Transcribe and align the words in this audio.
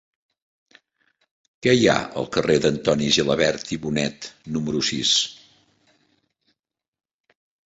Què 1.67 1.75
hi 1.79 1.83
ha 1.91 1.97
al 2.21 2.27
carrer 2.37 2.55
d'Antoni 2.63 3.09
Gilabert 3.17 3.71
i 3.77 3.79
Bonet 3.85 4.31
número 4.57 4.83
sis? 4.89 5.13